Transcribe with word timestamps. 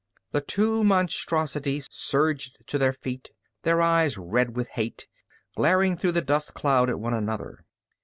The 0.31 0.41
two 0.41 0.83
monstrosities 0.83 1.87
surged 1.91 2.63
to 2.65 2.79
their 2.79 2.91
feet, 2.91 3.29
their 3.61 3.81
eyes 3.83 4.17
red 4.17 4.55
with 4.55 4.69
hate, 4.69 5.05
glaring 5.55 5.95
through 5.95 6.13
the 6.13 6.21
dust 6.23 6.55
cloud 6.55 6.89
at 6.89 6.99
one 6.99 7.13
another. 7.13 7.65